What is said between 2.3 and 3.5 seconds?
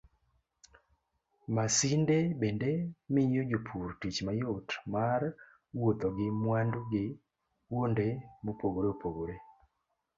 bende miyo